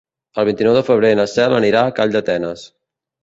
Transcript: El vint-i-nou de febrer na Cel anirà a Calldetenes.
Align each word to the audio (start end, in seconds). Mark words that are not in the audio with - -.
El 0.43 0.45
vint-i-nou 0.47 0.73
de 0.77 0.81
febrer 0.87 1.11
na 1.19 1.27
Cel 1.33 1.53
anirà 1.57 1.83
a 1.87 1.93
Calldetenes. 2.01 2.65